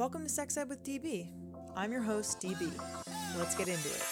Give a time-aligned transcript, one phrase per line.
[0.00, 1.26] Welcome to Sex Ed with DB.
[1.76, 2.72] I'm your host, DB.
[3.36, 4.02] Let's get into it.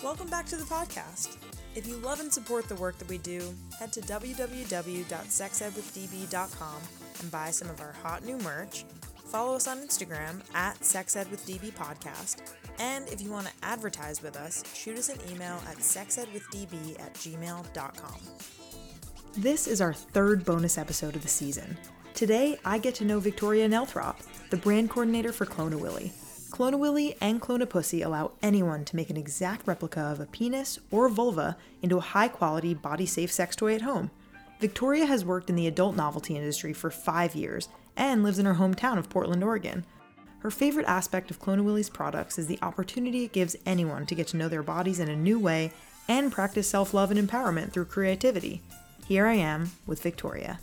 [0.00, 1.38] Welcome back to the podcast.
[1.74, 3.42] If you love and support the work that we do,
[3.80, 6.76] head to www.sexedwithdb.com
[7.20, 8.84] and buy some of our hot new merch.
[9.28, 12.54] Follow us on Instagram at sexedwithdb podcast.
[12.78, 17.12] And if you want to advertise with us, shoot us an email at sexedwithdb at
[17.12, 18.20] gmail.com.
[19.36, 21.76] This is our third bonus episode of the season.
[22.14, 24.16] Today, I get to know Victoria Nelthropp,
[24.48, 26.10] the brand coordinator for Clone-A-Willy.
[26.50, 31.10] Clona Willy and Clone-A-Pussy allow anyone to make an exact replica of a penis or
[31.10, 34.10] vulva into a high quality, body safe sex toy at home.
[34.58, 38.54] Victoria has worked in the adult novelty industry for five years and lives in her
[38.54, 39.84] hometown of Portland, Oregon.
[40.38, 44.36] Her favorite aspect of Clone-A-Willy's products is the opportunity it gives anyone to get to
[44.36, 45.72] know their bodies in a new way
[46.08, 48.62] and practice self love and empowerment through creativity.
[49.06, 50.60] Here I am with Victoria.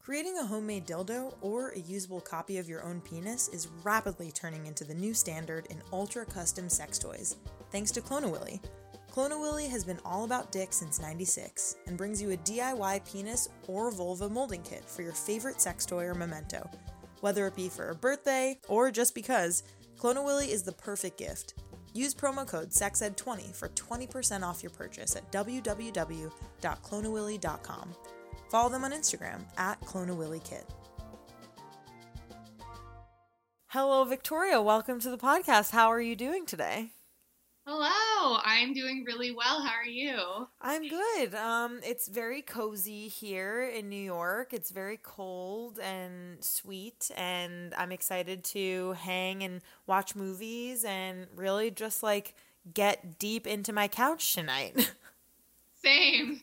[0.00, 4.64] Creating a homemade dildo or a usable copy of your own penis is rapidly turning
[4.64, 7.36] into the new standard in ultra custom sex toys,
[7.70, 8.58] thanks to Clone-A-Willy.
[9.18, 13.90] Clone-A-Willy has been all about dick since 96 and brings you a DIY penis or
[13.90, 16.70] vulva molding kit for your favorite sex toy or memento.
[17.20, 19.64] Whether it be for a birthday or just because,
[19.96, 21.54] Clone-A-Willy is the perfect gift.
[21.94, 27.94] Use promo code SEXED20 for 20% off your purchase at www.cloneawilly.com.
[28.52, 30.62] Follow them on Instagram at ClonaWillyKit.
[33.66, 34.62] Hello, Victoria.
[34.62, 35.72] Welcome to the podcast.
[35.72, 36.92] How are you doing today?
[37.70, 39.60] Hello, I'm doing really well.
[39.60, 40.48] How are you?
[40.58, 41.34] I'm good.
[41.34, 44.54] Um, it's very cozy here in New York.
[44.54, 51.70] It's very cold and sweet, and I'm excited to hang and watch movies and really
[51.70, 52.34] just like
[52.72, 54.90] get deep into my couch tonight.
[55.84, 56.40] Same.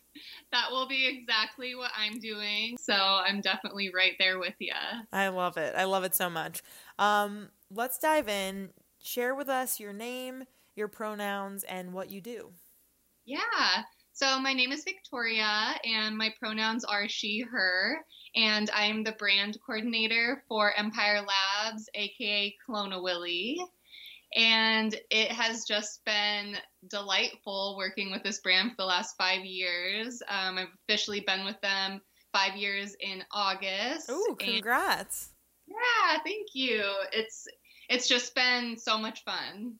[0.51, 2.77] That will be exactly what I'm doing.
[2.79, 4.73] So I'm definitely right there with you.
[5.11, 5.73] I love it.
[5.75, 6.61] I love it so much.
[6.99, 8.69] Um, let's dive in.
[9.01, 12.51] Share with us your name, your pronouns, and what you do.
[13.25, 13.83] Yeah.
[14.13, 17.97] So my name is Victoria, and my pronouns are she, her,
[18.33, 23.59] and I'm the brand coordinator for Empire Labs, aka Clone-A-Willy.
[24.35, 26.57] And it has just been
[26.89, 30.21] delightful working with this brand for the last five years.
[30.27, 32.01] Um, I've officially been with them
[32.33, 34.07] five years in August.
[34.09, 35.29] Oh, congrats!
[35.67, 36.83] And yeah, thank you.
[37.13, 37.47] It's
[37.89, 39.75] it's just been so much fun.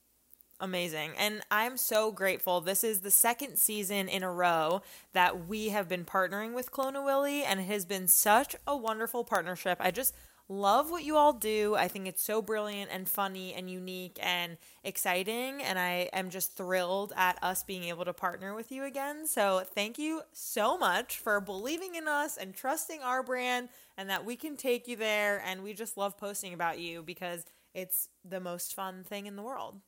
[0.58, 1.12] Amazing.
[1.18, 2.62] And I'm so grateful.
[2.62, 4.80] This is the second season in a row
[5.12, 9.76] that we have been partnering with Clone-A-Willy, and it has been such a wonderful partnership.
[9.80, 10.14] I just
[10.48, 11.74] love what you all do.
[11.74, 15.62] I think it's so brilliant and funny and unique and exciting.
[15.62, 19.26] And I am just thrilled at us being able to partner with you again.
[19.26, 23.68] So thank you so much for believing in us and trusting our brand
[23.98, 25.42] and that we can take you there.
[25.44, 27.44] And we just love posting about you because
[27.74, 29.80] it's the most fun thing in the world.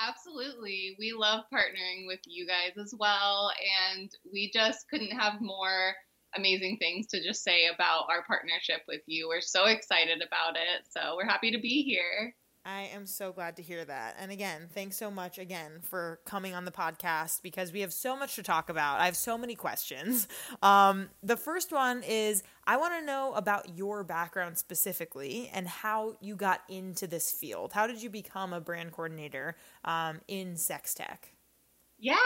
[0.00, 0.96] Absolutely.
[0.98, 3.50] We love partnering with you guys as well.
[3.90, 5.94] And we just couldn't have more
[6.36, 9.28] amazing things to just say about our partnership with you.
[9.28, 10.86] We're so excited about it.
[10.90, 12.34] So we're happy to be here.
[12.68, 14.16] I am so glad to hear that.
[14.20, 18.14] And again, thanks so much again for coming on the podcast because we have so
[18.14, 19.00] much to talk about.
[19.00, 20.28] I have so many questions.
[20.60, 26.16] Um, the first one is I want to know about your background specifically and how
[26.20, 27.72] you got into this field.
[27.72, 29.54] How did you become a brand coordinator
[29.84, 31.32] um, in sex tech?
[31.98, 32.16] Yeah.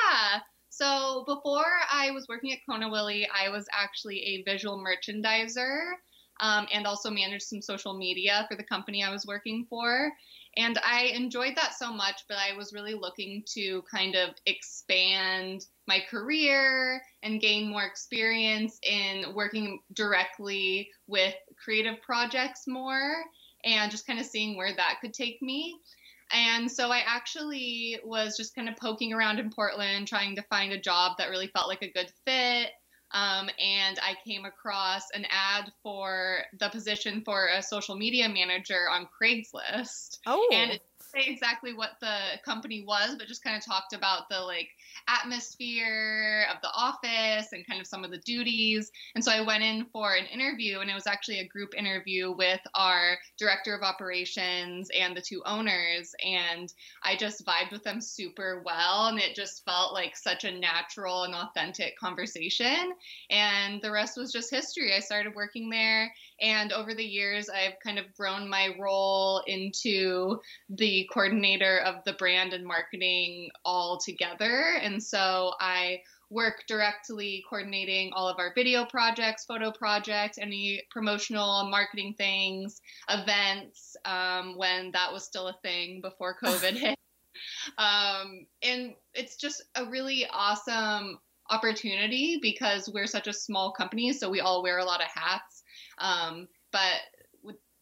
[0.71, 5.93] So before I was working at Clone-A-Willy, I was actually a visual merchandiser
[6.41, 10.13] um, and also managed some social media for the company I was working for.
[10.57, 15.65] And I enjoyed that so much, but I was really looking to kind of expand
[15.87, 23.15] my career and gain more experience in working directly with creative projects more
[23.65, 25.79] and just kind of seeing where that could take me.
[26.33, 30.73] And so I actually was just kind of poking around in Portland, trying to find
[30.73, 32.71] a job that really felt like a good fit.
[33.13, 38.89] Um, and I came across an ad for the position for a social media manager
[38.91, 40.19] on Craigslist.
[40.27, 40.49] Oh.
[40.53, 40.83] And it
[41.13, 44.69] say exactly what the company was, but just kind of talked about the like
[45.09, 48.91] atmosphere of the office and kind of some of the duties.
[49.15, 52.33] And so I went in for an interview, and it was actually a group interview
[52.33, 56.15] with our director of operations and the two owners.
[56.25, 56.73] And
[57.03, 61.25] I just vibed with them super well, and it just felt like such a natural
[61.25, 62.93] and authentic conversation.
[63.31, 64.95] And the rest was just history.
[64.95, 66.13] I started working there,
[66.43, 72.15] And over the years, I've kind of grown my role into the coordinator of the
[72.15, 74.75] brand and marketing all together.
[74.83, 76.01] And so I
[76.31, 83.97] work directly coordinating all of our video projects, photo projects, any promotional marketing things, events
[84.05, 86.99] um, when that was still a thing before COVID hit.
[87.79, 91.19] Um, and it's just a really awesome
[91.51, 95.62] opportunity because we're such a small company, so we all wear a lot of hats.
[95.99, 97.01] Um, but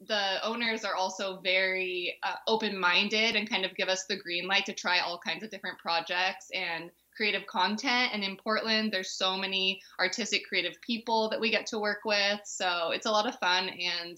[0.06, 4.64] the owners are also very uh, open-minded and kind of give us the green light
[4.66, 8.10] to try all kinds of different projects and creative content.
[8.14, 12.40] And in Portland, there's so many artistic, creative people that we get to work with.
[12.44, 13.68] So it's a lot of fun.
[13.68, 14.16] And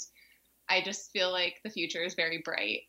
[0.69, 2.83] I just feel like the future is very bright.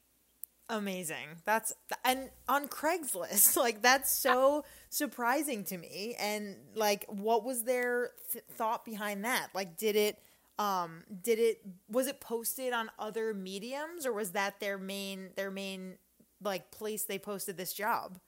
[0.69, 1.41] Amazing.
[1.45, 1.73] That's
[2.05, 6.15] and on Craigslist, like that's so surprising to me.
[6.19, 9.49] And like, what was their th- thought behind that?
[9.53, 10.19] Like, did it,
[10.59, 15.51] um, did it, was it posted on other mediums, or was that their main, their
[15.51, 15.97] main,
[16.41, 18.19] like place they posted this job?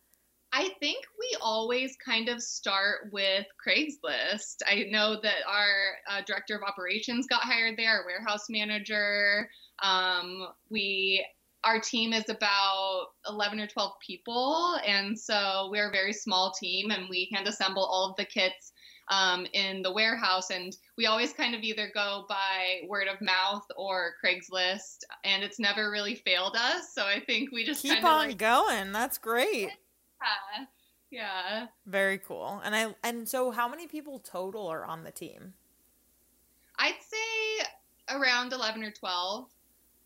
[0.51, 4.61] I think we always kind of start with Craigslist.
[4.65, 9.49] I know that our uh, director of operations got hired there, our warehouse manager.
[9.83, 11.25] Um, we
[11.65, 16.91] our team is about 11 or 12 people and so we're a very small team
[16.91, 18.71] and we hand assemble all of the kits
[19.09, 23.65] um, in the warehouse and we always kind of either go by word of mouth
[23.77, 28.29] or craigslist and it's never really failed us so i think we just keep on
[28.29, 29.69] like, going that's great.
[30.21, 30.65] Yeah
[31.15, 31.67] yeah.
[31.85, 35.53] Very cool and i and so how many people total are on the team?
[36.77, 37.65] I'd say
[38.09, 39.47] around 11 or 12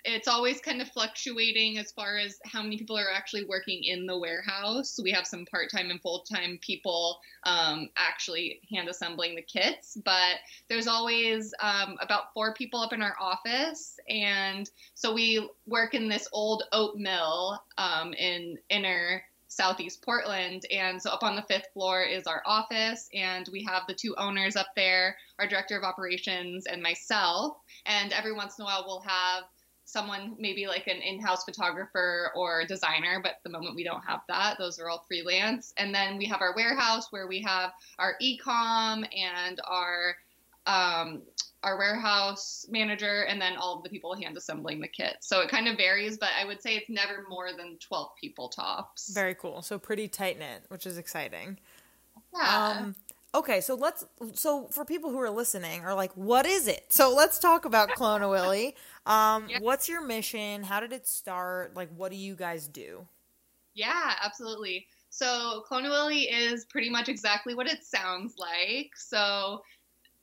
[0.06, 4.06] it's always kind of fluctuating as far as how many people are actually working in
[4.06, 5.00] the warehouse.
[5.01, 9.98] We have some part time and full time people um, actually hand assembling the kits,
[10.04, 10.38] but
[10.69, 14.00] there's always um, about four people up in our office.
[14.10, 20.66] And so we work in this old oat mill um, in inner southeast Portland.
[20.72, 24.16] And so up on the fifth floor is our office, and we have the two
[24.18, 27.57] owners up there, our director of operations, and myself.
[27.86, 29.44] And every once in a while, we'll have
[29.89, 34.21] someone maybe like an in-house photographer or designer but at the moment we don't have
[34.27, 35.74] that those are all freelance.
[35.77, 40.15] And then we have our warehouse where we have our e-com and our
[40.68, 41.24] um,
[41.63, 45.18] our warehouse manager and then all of the people hand assembling the kit.
[45.21, 48.50] So it kind of varies but i would say it's never more than 12 people
[48.50, 49.12] tops.
[49.13, 49.62] Very cool.
[49.62, 51.59] So pretty tight knit which is exciting.
[52.36, 52.75] Yeah.
[52.80, 52.95] Um,
[53.35, 56.85] Okay, so let's so for people who are listening are like, what is it?
[56.89, 58.75] So let's talk about Clone-A-Willy.
[59.05, 59.59] Um, yeah.
[59.61, 60.63] what's your mission?
[60.63, 61.75] How did it start?
[61.75, 63.05] Like, what do you guys do?
[63.75, 64.87] Yeah, absolutely.
[65.11, 68.91] So Clone-A-Willy is pretty much exactly what it sounds like.
[68.95, 69.61] So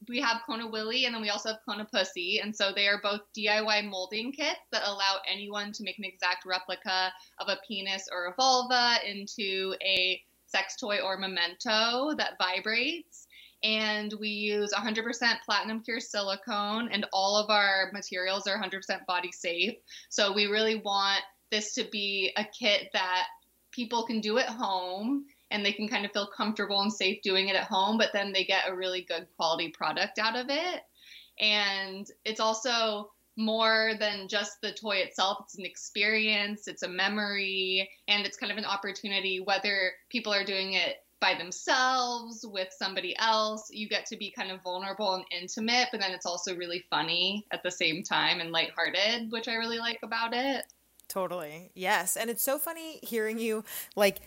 [0.08, 2.40] we have Clone-A-Willy and then we also have Clone-A-Pussy.
[2.42, 6.44] And so they are both DIY molding kits that allow anyone to make an exact
[6.44, 10.20] replica of a penis or a vulva into a
[10.56, 13.26] sex toy or memento that vibrates.
[13.62, 15.04] And we use 100%
[15.44, 19.74] platinum cure silicone, and all of our materials are 100% body safe.
[20.08, 23.26] So we really want this to be a kit that
[23.72, 27.48] people can do at home and they can kind of feel comfortable and safe doing
[27.48, 30.82] it at home, but then they get a really good quality product out of it.
[31.38, 35.38] And it's also more than just the toy itself.
[35.44, 40.44] It's an experience, it's a memory, and it's kind of an opportunity, whether people are
[40.44, 43.68] doing it by themselves, with somebody else.
[43.70, 47.46] You get to be kind of vulnerable and intimate, but then it's also really funny
[47.50, 50.66] at the same time and lighthearted, which I really like about it.
[51.08, 51.70] Totally.
[51.74, 52.16] Yes.
[52.16, 54.18] And it's so funny hearing you like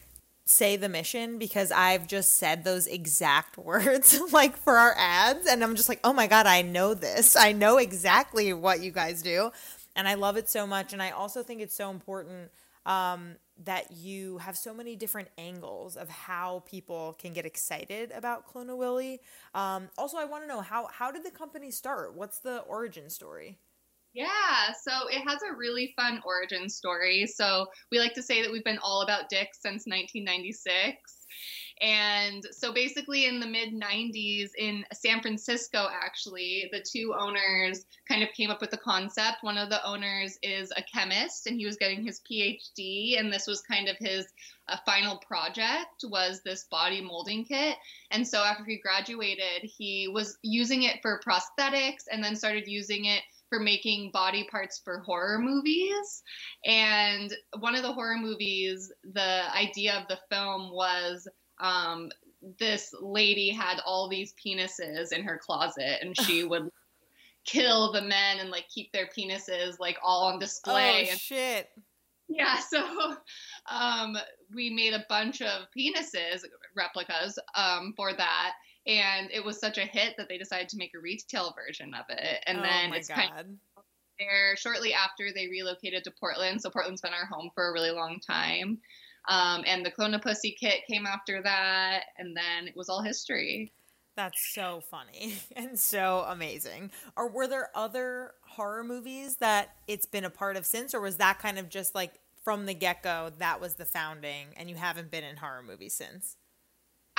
[0.50, 5.63] say the mission because I've just said those exact words like for our ads and
[5.63, 7.36] I'm just like, "Oh my god, I know this.
[7.36, 9.51] I know exactly what you guys do."
[9.96, 12.51] And I love it so much and I also think it's so important
[12.86, 18.48] um, that you have so many different angles of how people can get excited about
[18.48, 19.20] Clone-A-Willy.
[19.53, 22.15] Um, also, I want to know how how did the company start?
[22.15, 23.58] What's the origin story?
[24.13, 27.28] Yeah, so it has a really fun origin story.
[27.28, 31.20] So we like to say that we've been all about dicks since 1996.
[31.82, 38.22] And so basically, in the mid 90s in San Francisco, actually, the two owners kind
[38.22, 39.38] of came up with the concept.
[39.44, 43.48] One of the owners is a chemist, and he was getting his PhD, and this
[43.48, 44.28] was kind of his
[44.68, 47.78] uh, final project was this body molding kit.
[48.12, 53.06] And so after he graduated, he was using it for prosthetics, and then started using
[53.06, 56.24] it for making body parts for horror movies.
[56.65, 61.27] And one of the horror movies, the idea of the film was
[61.60, 62.10] um,
[62.60, 66.70] this lady had all these penises in her closet and she would
[67.46, 71.08] kill the men and like keep their penises like all on display.
[71.08, 71.70] Oh and, shit.
[72.27, 73.15] yeah, so
[73.70, 74.18] um,
[74.53, 76.41] we made a bunch of penises
[76.75, 78.53] replicas um, for that.
[78.89, 82.05] And it was such a hit that they decided to make a retail version of
[82.10, 82.43] it.
[82.48, 83.17] And oh then my it's god.
[83.17, 83.46] kind of
[84.19, 86.62] there shortly after they relocated to Portland.
[86.62, 88.79] So Portland's been our home for a really long time.
[89.27, 93.03] Um, and the Clone a Pussy kit came after that, and then it was all
[93.03, 93.72] history.
[94.15, 96.91] That's so funny and so amazing.
[97.15, 101.17] Or were there other horror movies that it's been a part of since, or was
[101.17, 104.75] that kind of just like from the get go that was the founding, and you
[104.75, 106.38] haven't been in horror movies since?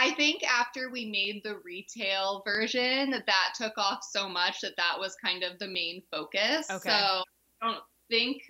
[0.00, 4.99] I think after we made the retail version, that took off so much that that
[4.99, 6.71] was kind of the main focus.
[6.71, 6.88] Okay.
[6.88, 7.23] So
[7.62, 8.42] I don't think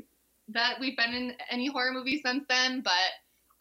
[0.48, 2.92] that we've been in any horror movies since then, but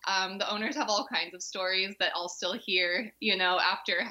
[0.07, 4.03] um, the owners have all kinds of stories that I'll still hear, you know, after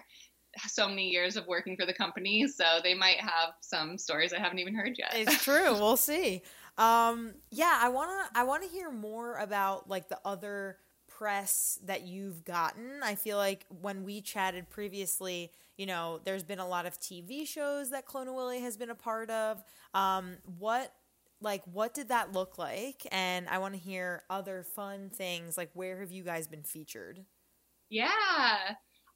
[0.66, 2.48] so many years of working for the company.
[2.48, 5.12] So they might have some stories I haven't even heard yet.
[5.14, 5.72] It's true.
[5.74, 6.42] we'll see.
[6.76, 10.78] Um, yeah, I wanna I wanna hear more about like the other
[11.18, 13.00] press that you've gotten.
[13.02, 17.46] I feel like when we chatted previously, you know, there's been a lot of TV
[17.46, 19.62] shows that Clone-A-Willy has been a part of.
[19.94, 20.92] Um, what
[21.40, 23.06] like what did that look like?
[23.10, 25.56] And I want to hear other fun things.
[25.56, 27.24] Like where have you guys been featured?
[27.90, 28.74] Yeah.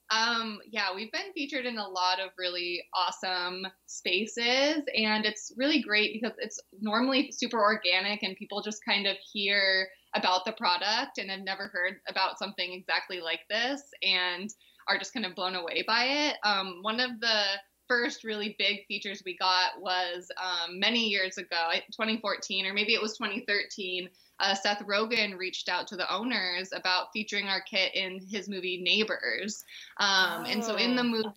[0.09, 5.81] Um, yeah, we've been featured in a lot of really awesome spaces, and it's really
[5.81, 11.17] great because it's normally super organic, and people just kind of hear about the product
[11.17, 14.49] and have never heard about something exactly like this, and
[14.87, 16.35] are just kind of blown away by it.
[16.43, 17.43] Um, one of the
[17.87, 23.01] first really big features we got was um, many years ago, 2014, or maybe it
[23.01, 28.19] was 2013 uh, Seth Rogen reached out to the owners about featuring our kit in
[28.29, 29.63] his movie Neighbors.
[29.99, 31.05] Um, And so in the Oh.
[31.05, 31.29] movie,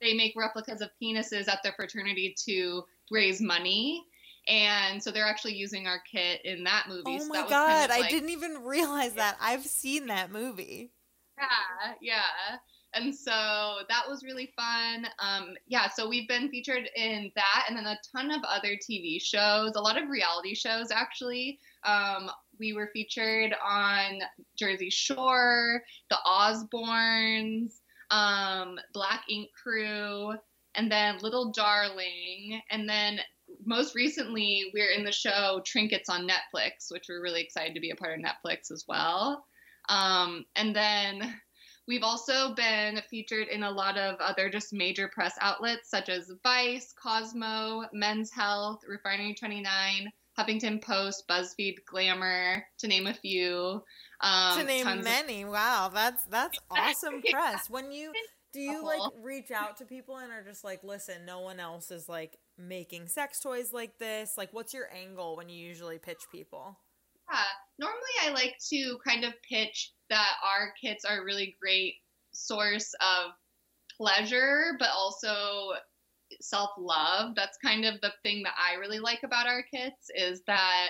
[0.00, 4.04] they make replicas of penises at their fraternity to raise money.
[4.48, 7.02] And so they're actually using our kit in that movie.
[7.06, 9.36] Oh so my that was god, kind of I didn't even realize that.
[9.40, 10.90] I've seen that movie.
[11.38, 12.58] Yeah, yeah.
[12.94, 13.30] And so
[13.88, 15.06] that was really fun.
[15.18, 19.20] Um, yeah, so we've been featured in that and then a ton of other TV
[19.20, 21.58] shows, a lot of reality shows actually.
[21.84, 24.20] Um, we were featured on
[24.56, 27.80] Jersey Shore, The Osbournes,
[28.10, 30.34] um, Black Ink Crew,
[30.74, 32.60] and then Little Darling.
[32.70, 33.20] And then
[33.64, 37.90] most recently, we're in the show Trinkets on Netflix, which we're really excited to be
[37.90, 39.44] a part of Netflix as well.
[39.88, 41.34] Um, and then
[41.88, 46.30] we've also been featured in a lot of other just major press outlets such as
[46.42, 53.82] Vice, Cosmo, Men's Health, Refinery 29, Huffington Post, BuzzFeed, Glamour, to name a few.
[54.20, 55.44] Um, to name tons of- many.
[55.44, 57.68] Wow, that's that's awesome press.
[57.68, 58.12] When you
[58.52, 61.90] do you like reach out to people and are just like, listen, no one else
[61.90, 64.34] is like making sex toys like this.
[64.36, 66.78] Like, what's your angle when you usually pitch people?
[67.30, 67.40] Yeah,
[67.78, 71.94] normally I like to kind of pitch that our kits are a really great
[72.32, 73.32] source of
[73.96, 75.72] pleasure, but also
[76.40, 77.34] self love.
[77.36, 80.88] That's kind of the thing that I really like about our kits is that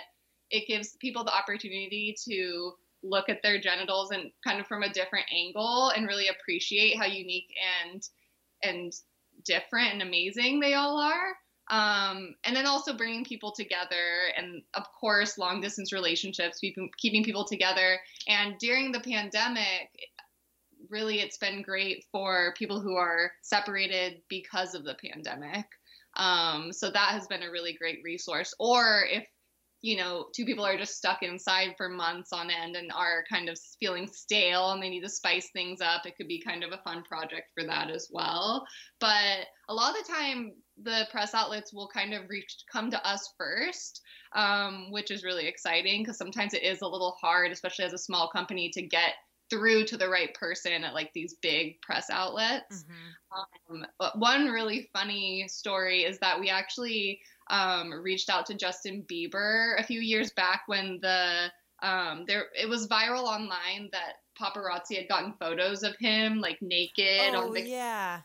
[0.51, 4.93] it gives people the opportunity to look at their genitals and kind of from a
[4.93, 7.53] different angle and really appreciate how unique
[7.85, 8.09] and
[8.63, 8.93] and
[9.45, 11.35] different and amazing they all are
[11.73, 17.25] um, and then also bringing people together and of course long distance relationships keeping, keeping
[17.25, 17.99] people together.
[18.29, 19.89] And during the pandemic
[20.91, 25.65] really it's been great for people who are separated because of the pandemic.
[26.17, 28.53] Um, so that has been a really great resource.
[28.61, 29.25] Or if
[29.83, 33.49] you know two people are just stuck inside for months on end and are kind
[33.49, 36.07] of feeling stale and they need to spice things up.
[36.07, 38.65] It could be kind of a fun project for that as well.
[39.01, 43.07] But a lot of the time the press outlets will kind of reach come to
[43.07, 44.01] us first
[44.35, 47.99] um, which is really exciting because sometimes it is a little hard especially as a
[47.99, 49.13] small company to get
[49.51, 52.85] through to the right person at like these big press outlets.
[53.71, 57.21] Um, but one really funny story is that we actually
[57.51, 61.51] um, reached out to Justin Bieber a few years back when the
[61.83, 67.35] um, there it was viral online that paparazzi had gotten photos of him like naked
[67.35, 68.21] Oh on the, yeah.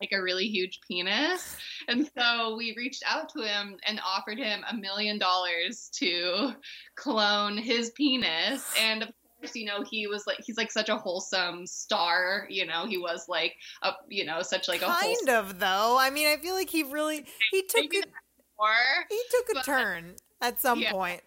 [0.00, 1.56] like a really huge penis,
[1.88, 6.54] and so we reached out to him and offered him a million dollars to
[6.96, 9.02] clone his penis and.
[9.02, 12.46] Of course, you know he was like he's like such a wholesome star.
[12.48, 13.52] You know he was like
[13.82, 15.98] a you know such like a wholesome Kind of though.
[16.00, 18.04] I mean, I feel like he really he took Maybe
[18.58, 20.92] a, he took a but- turn at some Yeah.
[20.92, 21.22] point.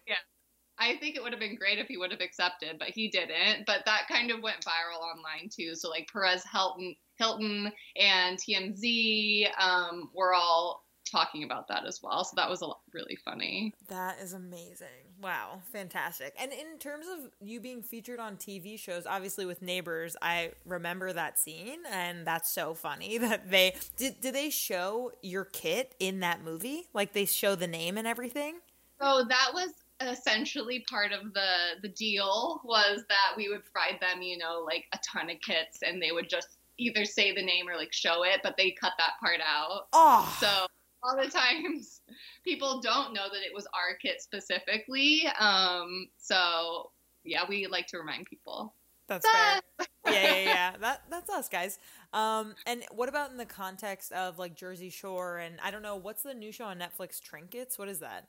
[0.80, 3.66] I think it would have been great if he would have accepted, but he didn't.
[3.66, 5.74] But that kind of went viral online too.
[5.74, 12.24] So like Perez Hilton, Hilton and TMZ um, were all talking about that as well.
[12.24, 13.74] So that was a lot, really funny.
[13.88, 14.86] That is amazing.
[15.20, 16.34] Wow, fantastic.
[16.38, 21.12] And in terms of you being featured on TV shows, obviously with Neighbors, I remember
[21.12, 26.20] that scene and that's so funny that they did did they show your kit in
[26.20, 26.86] that movie?
[26.92, 28.56] Like they show the name and everything?
[29.00, 34.22] So that was essentially part of the the deal was that we would provide them,
[34.22, 37.68] you know, like a ton of kits and they would just either say the name
[37.68, 39.88] or like show it, but they cut that part out.
[39.92, 40.36] Oh.
[40.40, 40.66] So
[41.02, 42.00] all the times
[42.44, 45.24] people don't know that it was our kit specifically.
[45.38, 46.90] Um, so
[47.24, 48.74] yeah, we like to remind people.
[49.08, 49.60] That's fair.
[50.06, 50.72] yeah, yeah, yeah.
[50.80, 51.78] That that's us, guys.
[52.12, 55.96] Um, and what about in the context of like Jersey Shore and I don't know
[55.96, 57.78] what's the new show on Netflix, Trinkets?
[57.78, 58.28] What is that?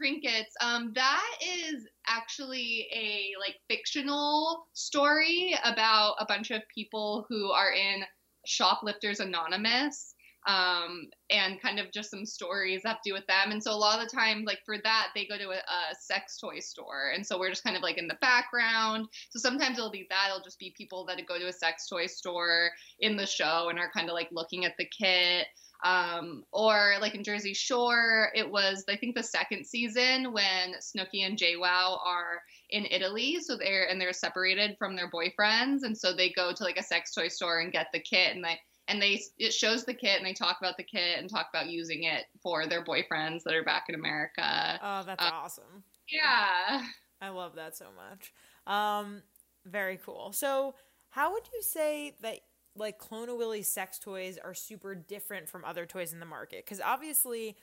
[0.00, 0.54] Trinkets.
[0.60, 7.72] Um, that is actually a like fictional story about a bunch of people who are
[7.72, 8.02] in
[8.44, 10.14] Shoplifters Anonymous
[10.46, 13.52] um, and kind of just some stories that have to do with them.
[13.52, 15.94] And so a lot of the time, like for that, they go to a, a,
[16.00, 19.06] sex toy store, and so we're just kind of like in the background.
[19.30, 22.06] So sometimes it'll be that it'll just be people that go to a sex toy
[22.06, 25.46] store in the show and are kind of like looking at the kit.
[25.84, 31.26] Um, or like in Jersey Shore, it was I think the second season when Snooki
[31.26, 36.14] and JWoww are in Italy, so they're and they're separated from their boyfriends, and so
[36.14, 38.58] they go to like a sex toy store and get the kit, and they
[38.88, 41.68] and they it shows the kit and they talk about the kit and talk about
[41.68, 44.78] using it for their boyfriends that are back in America.
[44.82, 45.84] Oh, that's uh, awesome.
[46.10, 46.82] Yeah.
[47.20, 48.32] I love that so much.
[48.66, 49.22] Um
[49.64, 50.32] very cool.
[50.32, 50.74] So,
[51.10, 52.40] how would you say that
[52.74, 56.66] like Clone a Willy sex toys are super different from other toys in the market?
[56.66, 57.56] Cuz obviously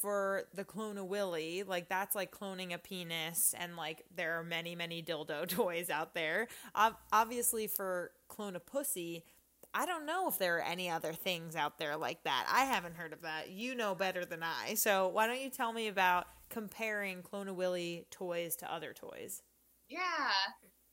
[0.00, 4.44] for the Clone a Willy, like that's like cloning a penis, and like there are
[4.44, 6.48] many, many dildo toys out there.
[6.74, 9.24] Ob- obviously, for Clone a Pussy,
[9.74, 12.46] I don't know if there are any other things out there like that.
[12.48, 13.50] I haven't heard of that.
[13.50, 14.74] You know better than I.
[14.74, 19.42] So why don't you tell me about comparing Clone a Willy toys to other toys?
[19.88, 20.00] Yeah.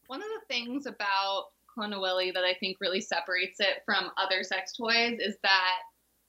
[0.08, 4.10] One of the things about Clone a Willy that I think really separates it from
[4.18, 5.78] other sex toys is that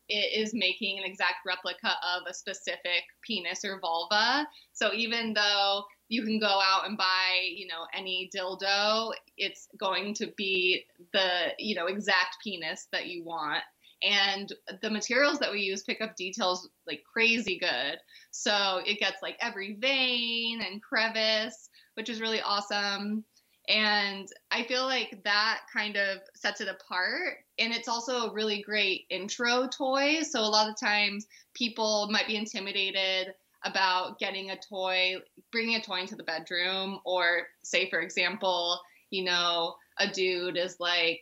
[0.09, 4.47] it is making an exact replica of a specific penis or vulva.
[4.73, 9.13] So even though you can go out and buy, you know, any dildo.
[9.39, 13.63] It's going to be the, you know, exact penis that you want.
[14.03, 17.97] And the materials that we use pick up details like crazy good.
[18.31, 23.25] So it gets like every vein and crevice, which is really awesome.
[23.71, 27.39] And I feel like that kind of sets it apart.
[27.59, 30.21] And it's also a really great intro toy.
[30.29, 33.33] So a lot of times people might be intimidated
[33.65, 35.17] about getting a toy,
[35.51, 40.79] bringing a toy into the bedroom, or say, for example, you know, a dude is
[40.81, 41.21] like,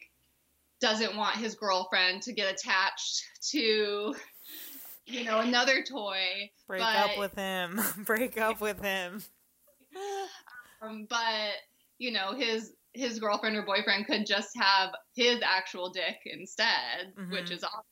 [0.81, 4.15] doesn't want his girlfriend to get attached to,
[5.07, 6.51] you know, another toy.
[6.67, 7.81] Break but, up with him.
[8.05, 9.23] Break up with him.
[10.83, 11.53] um, but,
[11.99, 17.31] you know, his his girlfriend or boyfriend could just have his actual dick instead, mm-hmm.
[17.31, 17.85] which is awesome.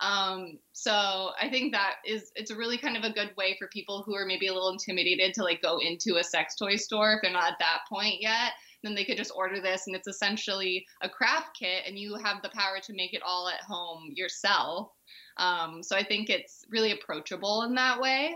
[0.00, 3.68] Um, so I think that is it's a really kind of a good way for
[3.68, 7.14] people who are maybe a little intimidated to like go into a sex toy store
[7.14, 8.52] if they're not at that point yet.
[8.82, 12.42] Then they could just order this, and it's essentially a craft kit, and you have
[12.42, 14.90] the power to make it all at home yourself.
[15.38, 18.34] Um, so I think it's really approachable in that way,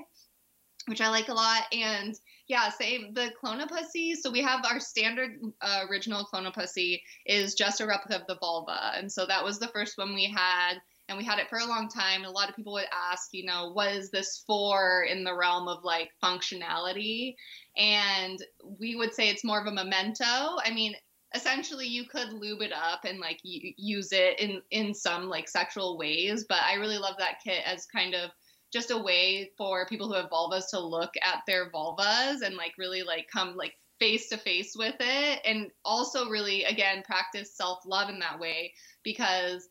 [0.86, 1.64] which I like a lot.
[1.70, 3.12] And yeah, same.
[3.12, 4.14] The Clone-A-Pussy.
[4.14, 8.92] So we have our standard uh, original Clone-A-Pussy is just a replica of the vulva,
[8.96, 11.66] and so that was the first one we had and we had it for a
[11.66, 12.20] long time.
[12.20, 15.34] And a lot of people would ask, you know, what is this for in the
[15.34, 17.34] realm of like functionality?
[17.76, 18.38] And
[18.78, 20.24] we would say it's more of a memento.
[20.24, 20.94] I mean,
[21.34, 25.98] essentially you could lube it up and like use it in in some like sexual
[25.98, 28.30] ways but i really love that kit as kind of
[28.72, 32.72] just a way for people who have vulvas to look at their vulvas and like
[32.78, 37.80] really like come like face to face with it and also really again practice self
[37.84, 39.68] love in that way because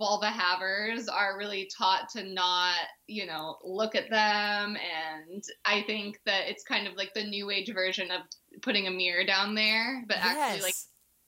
[0.00, 2.74] vulva havers are really taught to not,
[3.06, 4.76] you know, look at them.
[4.76, 8.22] And I think that it's kind of like the new age version of
[8.62, 10.26] putting a mirror down there, but yes.
[10.26, 10.74] actually like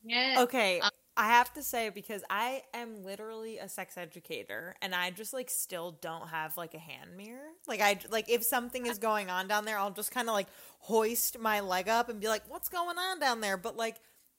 [0.07, 0.39] it.
[0.41, 0.81] Okay.
[0.81, 5.35] Um, I have to say because I am literally a sex educator and I just
[5.35, 7.51] like still don't have like a hand mirror.
[7.69, 10.49] Like I like if something is going on down there, I'll just kind of like
[10.79, 13.97] hoist my leg up and be like, "What's going on down there?" But like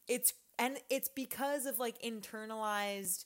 [0.07, 3.25] it's and it's because of like internalized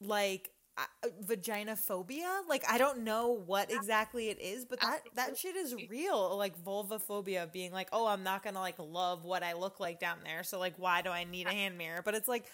[0.00, 2.40] like uh, vagina phobia?
[2.48, 6.36] Like i don't know what exactly it is but that that shit is real.
[6.36, 9.98] Like vulva phobia being like oh i'm not gonna like love what i look like
[9.98, 12.02] down there so like why do i need a hand mirror?
[12.04, 12.44] But it's like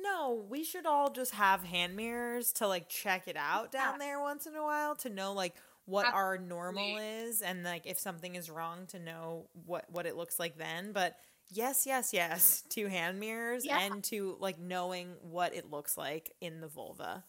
[0.00, 4.20] no, we should all just have hand mirrors to like check it out down there
[4.20, 5.54] once in a while to know like
[5.86, 10.16] what our normal is and like if something is wrong to know what what it
[10.16, 10.92] looks like then.
[10.92, 11.16] But
[11.50, 13.78] yes, yes, yes to hand mirrors Yeah.
[13.80, 17.24] and to like knowing what it looks like in the vulva.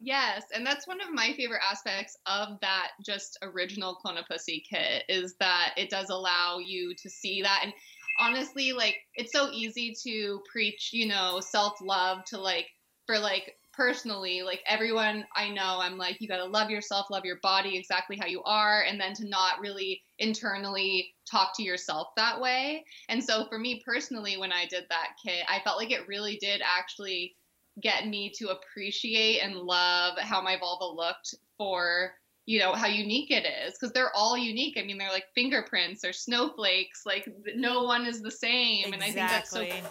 [0.00, 5.34] Yes, and that's one of my favorite aspects of that just original Clone-A-Pussy kit is
[5.40, 7.60] that it does allow you to see that.
[7.62, 7.72] And
[8.18, 12.66] honestly, like it's so easy to preach, you know, self-love to like
[13.06, 17.38] for like personally, like everyone I know, I'm like, you gotta love yourself, love your
[17.42, 22.40] body exactly how you are, and then to not really internally talk to yourself that
[22.40, 22.84] way.
[23.08, 26.36] And so for me personally, when I did that kit, I felt like it really
[26.36, 27.36] did actually
[27.80, 32.12] get me to appreciate and love how my vulva looked for
[32.46, 36.04] you know how unique it is because they're all unique i mean they're like fingerprints
[36.04, 39.90] or snowflakes like no one is the same and i think that's so Exactly.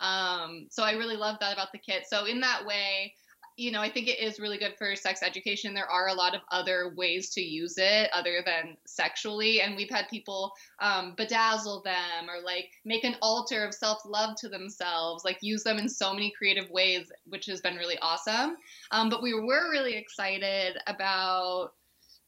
[0.00, 2.04] Um, so I really love that about the kit.
[2.08, 3.14] So in that way,
[3.58, 5.74] you know, I think it is really good for sex education.
[5.74, 9.90] There are a lot of other ways to use it other than sexually, and we've
[9.90, 15.24] had people um, bedazzle them or like make an altar of self love to themselves,
[15.24, 18.56] like use them in so many creative ways, which has been really awesome.
[18.92, 21.72] Um, but we were really excited about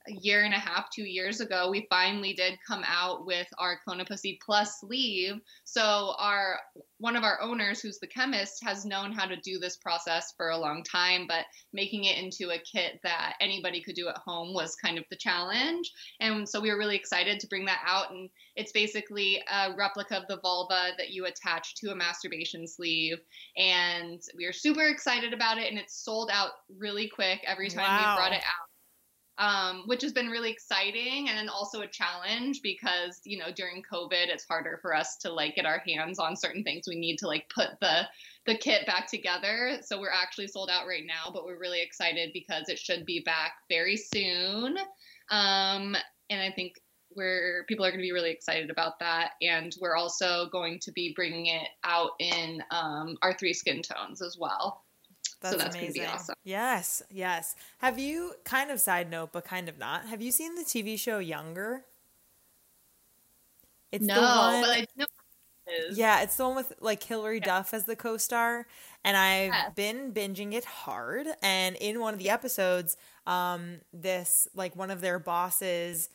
[0.07, 3.79] a year and a half, two years ago, we finally did come out with our
[3.83, 5.39] Clone-A-Pussy Plus sleeve.
[5.63, 6.59] So our
[6.97, 10.49] one of our owners, who's the chemist, has known how to do this process for
[10.49, 14.53] a long time, but making it into a kit that anybody could do at home
[14.53, 15.91] was kind of the challenge.
[16.19, 18.11] And so we were really excited to bring that out.
[18.11, 23.17] And it's basically a replica of the vulva that you attach to a masturbation sleeve.
[23.57, 25.69] And we are super excited about it.
[25.69, 28.15] And it's sold out really quick every time Wow.
[28.15, 28.70] we brought it out
[29.41, 34.27] um, which has been really exciting and also a challenge because you know during covid
[34.27, 36.85] it's harder for us to like get our hands on certain things.
[36.87, 38.07] We need to like put the
[38.45, 39.77] the kit back together.
[39.81, 43.21] So we're actually sold out right now but we're really excited because it should be
[43.25, 44.77] back very soon.
[45.31, 45.95] Um,
[46.29, 46.75] and i think
[47.13, 49.31] we're people are going to be really excited about that.
[49.41, 54.21] And we're also going to be bringing it out in um, our three skin tones
[54.21, 54.83] as well
[55.41, 56.05] That's, so that's amazing.
[56.05, 57.55] awesome Yes, yes.
[57.79, 60.05] Have you kind of side note, but kind of not?
[60.07, 61.85] Have you seen the TV show Younger?
[63.91, 65.05] It's no the one, but i know
[65.65, 65.97] what it is.
[65.97, 67.45] yeah, it's the one with like Hilary Yeah.
[67.45, 68.67] Duff as the co-star,
[69.03, 69.75] and I've Yes.
[69.75, 71.27] been binging it hard.
[71.41, 76.09] And in one of the episodes, um, this like one of their bosses,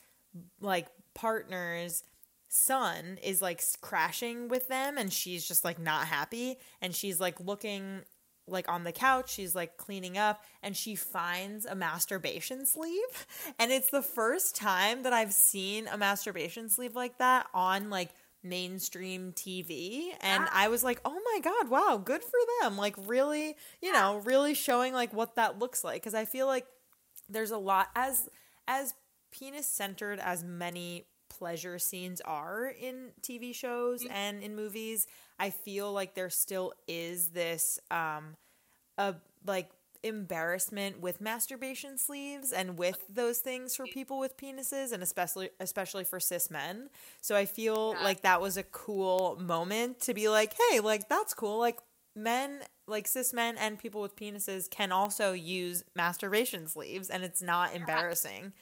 [0.61, 2.05] like partners
[2.49, 7.39] son is like crashing with them and she's just like not happy and she's like
[7.41, 8.03] looking
[8.49, 13.27] like on the couch she's like cleaning up and she finds a masturbation sleeve.
[13.59, 18.11] And it's the first time that i've seen a masturbation sleeve like that on like
[18.43, 20.51] mainstream tv and Ah.
[20.65, 22.77] i was like oh my god wow good for them.
[22.77, 26.01] Like really you know really showing like what that looks like.
[26.03, 26.67] Because i feel like
[27.29, 28.29] there's a lot as
[28.69, 28.95] as
[29.33, 34.11] penis centered as many pleasure scenes are in TV shows Mhm.
[34.13, 35.07] and in movies,
[35.39, 38.35] I feel like there still is this um
[38.99, 39.15] a
[39.47, 39.71] like
[40.03, 46.05] embarrassment with masturbation sleeves and with those things for people with penises and especially especially
[46.05, 46.89] for cis men.
[47.21, 48.03] So I feel Yeah.
[48.03, 51.59] like that was a cool moment to be like, "Hey, like that's cool.
[51.59, 51.79] Like
[52.15, 57.43] men like cis men and people with penises can also use masturbation sleeves and it's
[57.43, 58.53] not embarrassing.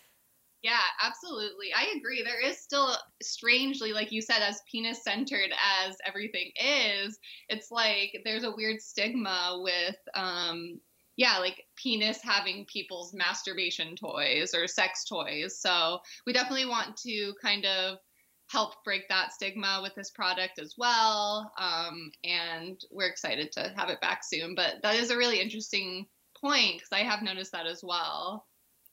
[0.64, 1.74] Yeah, absolutely.
[1.76, 2.22] I agree.
[2.22, 5.50] There is still, strangely, like you said, as penis centered
[5.86, 7.18] as everything is,
[7.50, 10.80] it's like there's a weird stigma with, um,
[11.16, 15.60] yeah, like penis having people's masturbation toys or sex toys.
[15.60, 17.98] So we definitely want to kind of
[18.46, 21.52] help break that stigma with this product as well.
[21.58, 24.54] Um, and we're excited to have it back soon.
[24.54, 26.06] But that is a really interesting
[26.40, 28.46] point because I have noticed that as well.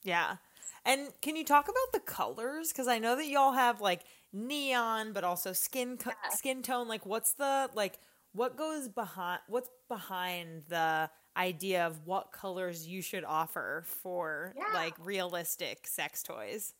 [0.04, 0.36] Yeah.
[0.84, 5.12] And can you talk about the colors cuz I know that y'all have like neon
[5.12, 6.30] but also skin co- Yeah.
[6.30, 8.00] skin tone like what's the like
[8.32, 14.64] what goes behind what's behind the idea of what colors you should offer for Yeah.
[14.74, 16.74] like realistic sex toys?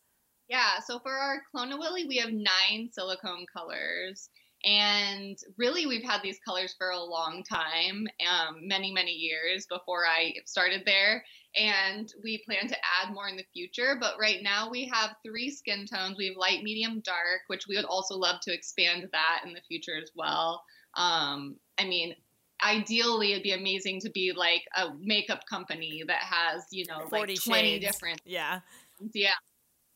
[0.49, 4.29] Yeah, so for our Clone-A-Willy, we have nine silicone colors.
[4.63, 10.05] And really, we've had these colors for a long time, um, many, many years before
[10.05, 11.23] I started there.
[11.55, 13.97] And we plan to add more in the future.
[13.99, 16.17] But right now, we have three skin tones.
[16.17, 19.61] We have light, medium, dark, which we would also love to expand that in the
[19.67, 20.63] future as well.
[20.95, 22.15] Um, I mean,
[22.63, 27.35] ideally, it'd be amazing to be like a makeup company that has, you know, like
[27.35, 27.85] 20 shades.
[27.85, 28.61] different Yeah.
[29.13, 29.33] yeah.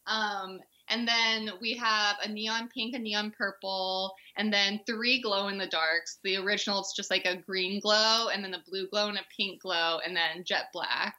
[0.06, 5.48] Um, and then we have a neon pink, a neon purple, and then three glow
[5.48, 6.20] in the darks.
[6.24, 9.26] The original, it's just like a green glow, and then a blue glow and a
[9.36, 11.16] pink glow, and then jet black.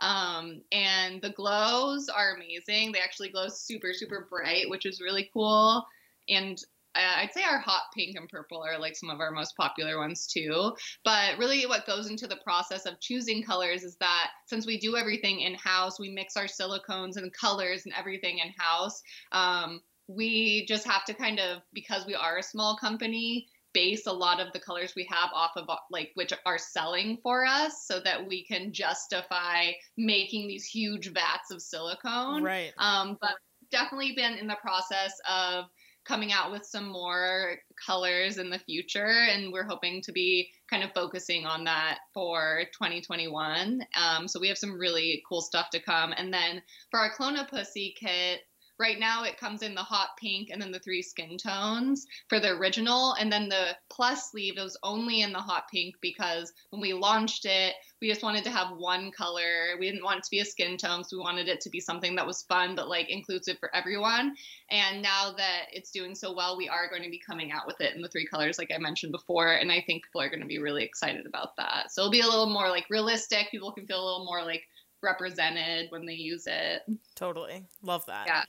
[0.00, 2.92] Um, and the glows are amazing.
[2.92, 5.84] They actually glow super, super bright, which is really cool.
[6.28, 6.58] And
[6.94, 10.26] I'd say our hot pink and purple are like some of our most popular ones
[10.26, 10.74] too.
[11.04, 14.96] But really, what goes into the process of choosing colors is that since we do
[14.96, 19.02] everything in house, we mix our silicones and colors and everything in house.
[19.32, 24.12] Um, we just have to kind of, because we are a small company, base a
[24.12, 28.00] lot of the colors we have off of like which are selling for us so
[28.00, 32.72] that we can justify making these huge vats of silicone Right.
[32.78, 33.34] um, but
[33.70, 35.66] definitely been in the process of
[36.04, 40.82] coming out with some more colors in the future and we're hoping to be kind
[40.82, 45.80] of focusing on that for 2021 um, so we have some really cool stuff to
[45.80, 46.12] come.
[46.16, 48.40] And then for our Clone-A-Pussy kit
[48.80, 52.40] right now it comes in the hot pink and then the three skin tones for
[52.40, 56.52] the original and then the plus sleeve it was only in the hot pink because
[56.70, 60.24] when we launched it we just wanted to have one color we didn't want it
[60.24, 62.74] to be a skin tone so we wanted it to be something that was fun
[62.74, 64.34] but like inclusive for everyone
[64.70, 67.80] and now that it's doing so well we are going to be coming out with
[67.80, 70.40] it in the three colors like i mentioned before and i think people are going
[70.40, 73.70] to be really excited about that so it'll be a little more like realistic people
[73.70, 74.62] can feel a little more like
[75.02, 76.82] represented when they use it
[77.14, 77.64] Totally.
[77.82, 78.26] Love that.
[78.26, 78.44] Yeah.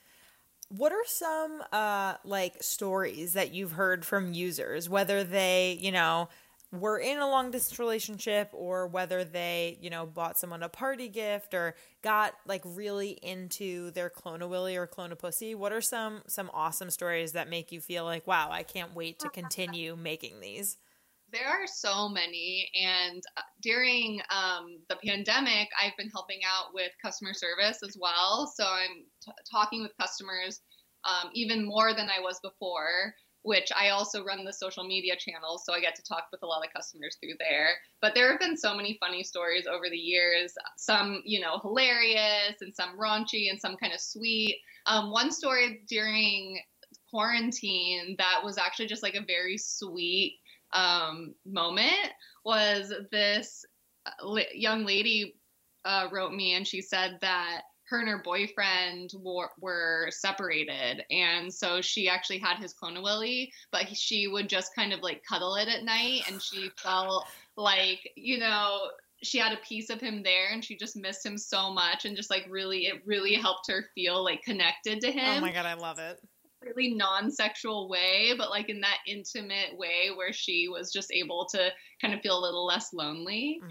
[0.78, 6.30] What are some uh like stories that you've heard from users whether they, you know,
[6.72, 11.10] were in a long distance relationship or whether they, you know, bought someone a party
[11.10, 15.56] gift or got like really into their Clone-A-Willy or Clone-A-Pussy?
[15.56, 19.20] What are some some awesome stories that make you feel like, wow, I can't wait
[19.20, 20.78] to continue making these?
[21.32, 26.92] There are so many, and uh, during um, the pandemic, I've been helping out with
[27.02, 28.52] customer service as well.
[28.56, 30.62] So I'm t- talking with customers
[31.06, 33.14] um, even more than I was before.
[33.44, 36.46] Which I also run the social media channels, so I get to talk with a
[36.46, 37.70] lot of customers through there.
[38.00, 40.54] But there have been so many funny stories over the years.
[40.78, 44.60] Some, you know, hilarious, and some raunchy, and some kind of sweet.
[44.86, 46.62] Um, one story during
[47.10, 50.40] quarantine that was actually just like a very sweet
[50.74, 52.12] um, moment
[52.46, 53.66] was this
[54.06, 55.36] uh, young lady
[55.86, 61.54] uh, wrote me and she said that her and her boyfriend were, were separated and
[61.54, 65.56] so she actually had his Clone-A-Willy but he- she would just kind of like cuddle
[65.56, 67.26] it at night and she felt
[67.58, 68.80] like you know
[69.24, 72.16] she had a piece of him there and she just missed him so much and
[72.16, 75.66] just like really it really helped her feel like connected to him Oh my god,
[75.66, 76.20] I love it.
[76.64, 81.70] Really non-sexual way but like in that intimate way where she was just able to
[82.02, 83.60] kind of feel a little less lonely.
[83.62, 83.70] Hmm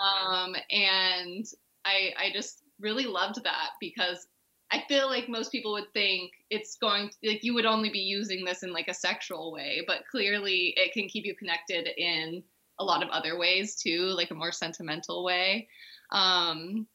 [0.00, 1.46] um and
[1.84, 4.26] i i just really loved that because
[4.72, 8.44] i feel like most people would think it's going like you would only be using
[8.44, 12.42] this in like a sexual way but clearly it can keep you connected in
[12.80, 15.68] a lot of other ways too like a more sentimental way.
[16.10, 16.86] Um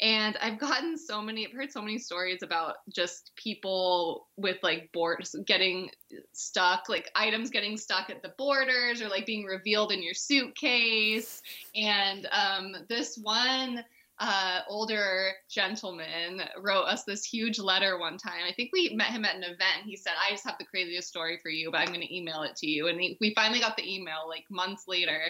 [0.00, 4.90] and I've gotten so many, I've heard so many stories about just people with like
[4.92, 5.90] borders getting
[6.32, 11.42] stuck, like items getting stuck at the borders or like being revealed in your suitcase.
[11.74, 13.84] And um, this one
[14.20, 18.42] uh, older gentleman wrote us this huge letter one time.
[18.46, 19.84] I think we met him at an event.
[19.84, 22.42] He said, I just have the craziest story for you, but I'm going to email
[22.42, 22.88] it to you.
[22.88, 25.20] And he, we finally got the email like months later.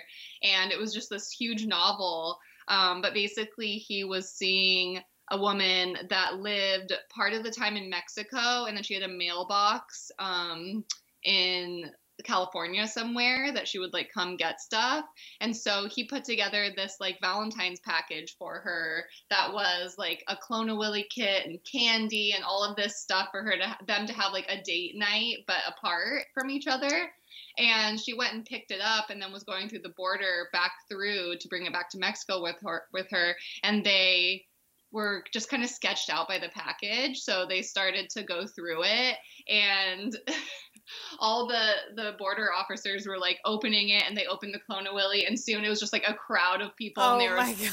[0.42, 2.38] And it was just this huge novel
[2.70, 7.90] um, but basically, he was seeing a woman that lived part of the time in
[7.90, 10.85] Mexico, and then she had a mailbox um,
[11.24, 11.90] in
[12.22, 15.04] California somewhere that she would like come get stuff.
[15.40, 20.37] And so he put together this like Valentine's package for her that was like a
[20.37, 24.33] Clone-A-Willy kit and candy and all of this stuff for her to them to have
[24.33, 27.11] like a date night but apart from each other.
[27.59, 30.72] And she went and picked it up and then was going through the border back
[30.88, 33.35] through to bring it back to Mexico with her with her.
[33.62, 34.46] And they
[34.92, 37.18] were just kind of sketched out by the package.
[37.20, 39.16] So they started to go through it.
[39.48, 40.16] And
[41.18, 45.38] all the the border officers were like opening it and they opened the Clone-A-Willy and
[45.38, 47.70] soon it was just like a crowd of people Oh and they were my god.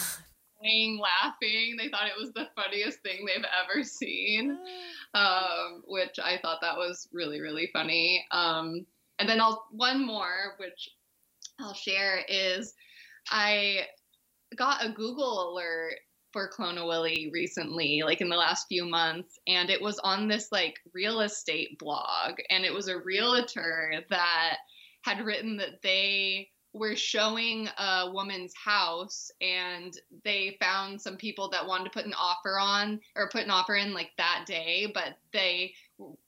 [0.59, 4.57] playing, laughing they thought it was the funniest thing they've ever seen
[5.13, 8.25] um, which I thought that was really really funny.
[8.31, 8.85] Um,
[9.19, 10.89] and then I'll one more, which
[11.59, 12.73] I'll share is
[13.29, 13.87] I
[14.55, 15.95] got a Google alert
[16.33, 20.79] for Clone-A-Willy recently, like in the last few months, and it was on this like
[20.93, 24.57] real estate blog, and it was a realtor that
[25.03, 31.65] had written that they were showing a woman's house and they found some people that
[31.65, 35.17] wanted to put an offer on or put an offer in like that day but
[35.33, 35.73] they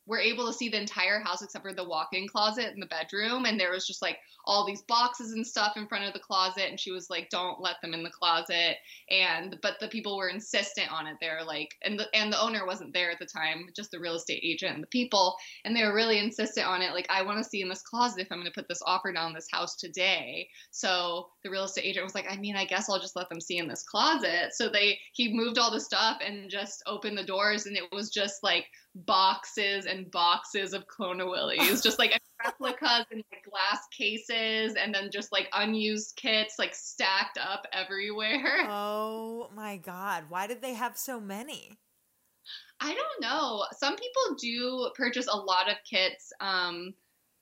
[0.09, 3.45] were able to see the entire house except for the walk-in closet and the bedroom
[3.45, 6.63] and there was just like all these boxes and stuff in front of the closet
[6.67, 8.77] and she was like don't let them in the closet.
[9.11, 11.17] And but the people were insistent on it.
[11.21, 14.15] They're like and the and the owner wasn't there at the time just the real
[14.15, 17.37] estate agent and the people and they were really insistent on it like I want
[17.37, 19.75] to see in this closet if I'm going to put this offer down this house
[19.75, 20.47] today.
[20.71, 23.39] So the real estate agent was like I mean I guess I'll just let them
[23.39, 24.53] see in this closet.
[24.53, 28.09] So they he moved all the stuff and just opened the doors and it was
[28.09, 34.93] just like boxes and boxes of Clone-A-Willies, just like replicas in like glass cases, and
[34.93, 38.67] then just like unused kits like stacked up everywhere.
[38.69, 41.77] Oh my god, why did they have so many?
[42.79, 43.65] I don't know.
[43.77, 46.31] Some people do purchase a lot of kits.
[46.39, 46.93] Um,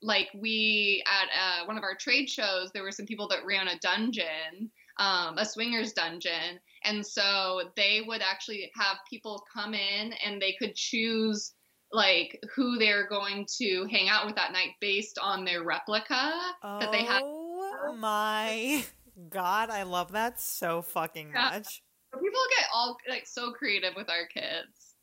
[0.02, 1.28] like we at
[1.62, 5.38] uh, one of our trade shows, there were some people that ran a dungeon, um,
[5.38, 10.74] a swingers dungeon, and so they would actually have people come in and they could
[10.74, 11.54] choose
[11.92, 16.80] like who they're going to hang out with that night based on their replica oh,
[16.80, 17.22] that they had.
[17.24, 18.84] Oh my
[19.30, 21.50] god, I love that so fucking yeah.
[21.52, 21.82] much.
[22.12, 24.94] People get all like so creative with our kids.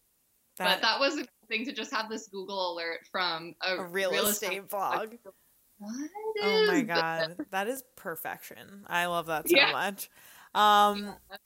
[0.58, 3.88] That, but that was a thing to just have this Google alert from a, a
[3.88, 5.16] real, real, estate, estate blog.
[5.78, 6.10] What
[6.42, 7.48] oh my god, this?
[7.52, 8.86] that is perfection.
[8.88, 9.72] I love that so yeah.
[9.72, 10.10] much.
[10.54, 11.38] Um, yeah.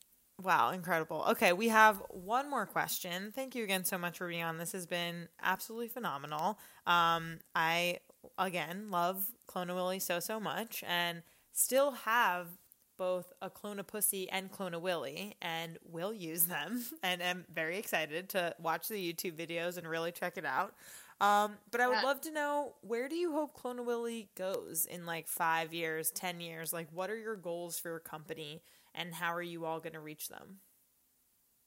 [0.42, 1.26] Wow, incredible.
[1.32, 3.32] Okay, we have one more question.
[3.36, 4.58] Thank you again so much for being on.
[4.58, 6.58] This has been absolutely phenomenal.
[6.88, 8.00] Um, I
[8.38, 12.48] again love Clone-A-Willy so so much, and still have
[12.98, 18.88] both a Clone-A-Pussy and Clone-A-Willy, and will use them, and am very excited to watch
[18.88, 20.74] the YouTube videos and really check it out.
[21.22, 25.28] Um, but I would love to know where do you hope Clone-A-Willy goes in like
[25.28, 26.72] five years, ten years?
[26.72, 28.62] Like, what are your goals for your company?
[28.96, 30.60] And how are you all going to reach them?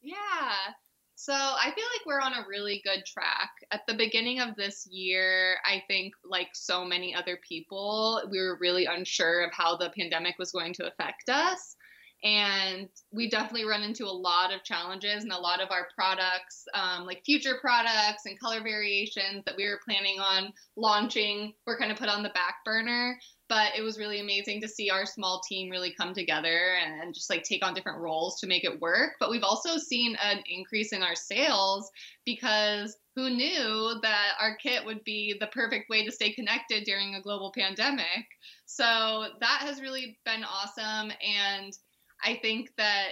[0.00, 0.72] Yeah.
[1.14, 3.50] So I feel like we're on a really good track.
[3.70, 8.58] At the beginning of this year, I think, like so many other people, we were
[8.60, 11.76] really unsure of how the pandemic was going to affect us.
[12.24, 16.64] And we definitely run into a lot of challenges, and a lot of our products,
[16.72, 21.90] um, like future products and color variations that we were planning on launching, were kind
[21.92, 23.18] of put on the back burner
[23.52, 27.28] but it was really amazing to see our small team really come together and just
[27.28, 29.10] like take on different roles to make it work.
[29.20, 31.90] But we've also seen an increase in our sales
[32.24, 37.14] because who knew that our kit would be the perfect way to stay connected during
[37.14, 38.24] a global pandemic?
[38.64, 41.12] So that has really been awesome.
[41.22, 41.74] And
[42.24, 43.08] I think that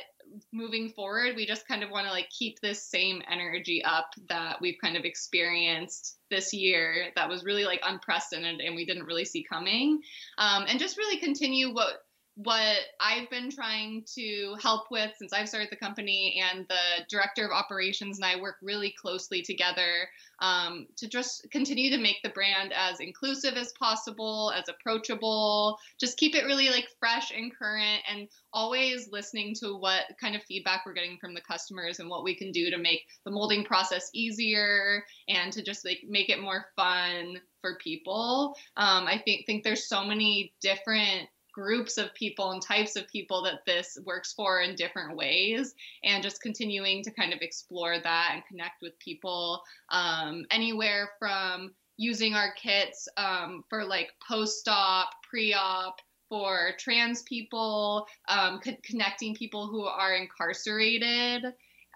[0.53, 4.61] moving forward, we just kind of want to like keep this same energy up that
[4.61, 9.25] we've kind of experienced this year that was really like unprecedented and we didn't really
[9.25, 10.01] see coming.
[10.39, 12.05] Um, and just really continue what
[12.45, 17.45] what I've been trying to help with since I've started the company, and the director
[17.45, 20.09] of operations and I work really closely together
[20.41, 26.17] um, to just continue to make the brand as inclusive as possible, as approachable, just
[26.17, 30.83] keep it really like fresh and current, and always listening to what kind of feedback
[30.87, 34.11] we're getting from the customers and what we can do to make the molding process
[34.15, 38.55] easier and to just like make it more fun for people.
[38.77, 43.43] Um, I think think there's so many different groups of people and types of people
[43.43, 48.31] that this works for in different ways and just continuing to kind of explore that
[48.35, 56.01] and connect with people um, anywhere from using our kits um, for like post-op pre-op
[56.31, 61.45] for trans people um, co- connecting people who are incarcerated.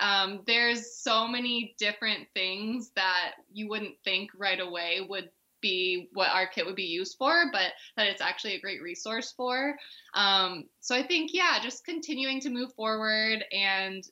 [0.01, 5.31] Um, there's so many different things that you wouldn't think right away would
[5.65, 9.33] be what our kit would be used for, but that it's actually a great resource
[9.35, 9.75] for.
[10.13, 14.05] Um, so I think, yeah, just continuing to move forward and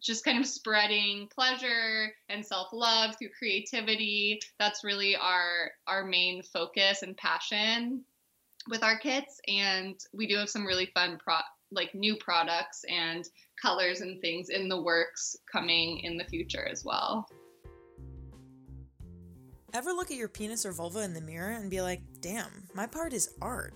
[0.00, 4.40] just kind of spreading pleasure and self-love through creativity.
[4.58, 8.04] That's really our our main focus and passion
[8.68, 9.40] with our kits.
[9.48, 11.36] And we do have some really fun pro
[11.70, 13.28] like new products and
[13.60, 17.28] colors and things in the works coming in the future as well.
[19.74, 22.86] Ever look at your penis or vulva in the mirror and be like, damn, my
[22.86, 23.74] part is art?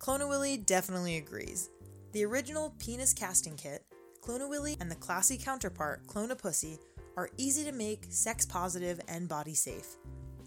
[0.00, 1.70] Clone-A-Willy definitely agrees.
[2.10, 3.84] The original penis casting kit,
[4.20, 6.78] Clone-A-Willy, and the classy counterpart, Clone-A-Pussy,
[7.16, 9.96] are easy to make, sex positive, and body safe.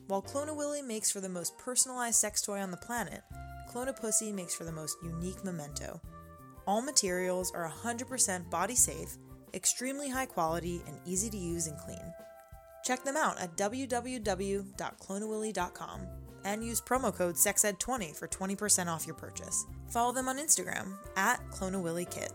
[0.08, 3.22] While Clone-A-Willy makes for the most personalized sex toy on the planet,
[3.70, 6.02] Clone-A-Pussy makes for the most unique memento.
[6.68, 9.16] All materials are 100% body safe,
[9.54, 12.14] extremely high quality, and easy to use and clean.
[12.84, 16.02] Check them out at www.cloneawilly.com
[16.44, 19.66] and use promo code SEXED20 for 20% off your purchase.
[19.90, 22.32] Follow them on Instagram at CloneAWillyKit.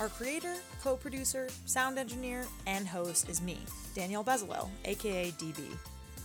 [0.00, 3.58] Our creator, co producer, sound engineer, and host is me,
[3.94, 5.62] Danielle Bezalel, aka DB.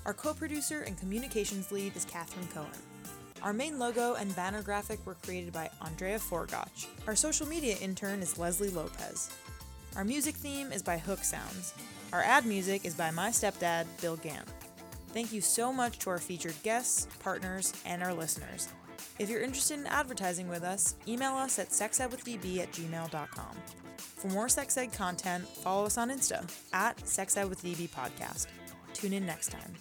[0.06, 2.72] Our co producer and communications lead is Cathren Cohen.
[3.44, 6.88] Our main logo and banner graphic were created by Andrea Forgacs.
[7.06, 9.30] Our social media intern is Leslie Lopez.
[9.96, 11.74] Our music theme is by Hook Sounds.
[12.14, 14.50] Our ad music is by my stepdad, Bill Gamp.
[15.14, 18.70] Thank you so much to our featured guests, partners, and our listeners.
[19.20, 23.58] If you're interested in advertising with us, email us at sexedwithdb at gmail.com.
[23.98, 28.48] For more sex ed content, follow us on Insta at sexedwithdb podcast.
[28.94, 29.76] Tune in next time.